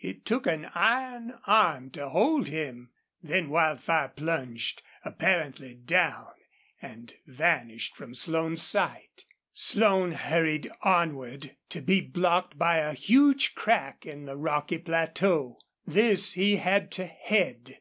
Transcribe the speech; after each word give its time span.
It 0.00 0.26
took 0.26 0.44
an 0.48 0.68
iron 0.74 1.38
arm 1.46 1.90
to 1.90 2.08
hold 2.08 2.48
him. 2.48 2.90
Then 3.22 3.48
Wildfire 3.48 4.08
plunged, 4.08 4.82
apparently 5.04 5.72
down, 5.74 6.32
and 6.82 7.14
vanished 7.28 7.94
from 7.94 8.12
Slone's 8.12 8.60
sight. 8.60 9.24
Slone 9.52 10.10
hurried 10.10 10.68
onward, 10.82 11.54
to 11.68 11.80
be 11.80 12.00
blocked 12.00 12.58
by 12.58 12.78
a 12.78 12.92
huge 12.92 13.54
crack 13.54 14.04
in 14.04 14.24
the 14.24 14.36
rocky 14.36 14.78
plateau. 14.78 15.60
This 15.86 16.32
he 16.32 16.56
had 16.56 16.90
to 16.90 17.06
head. 17.06 17.76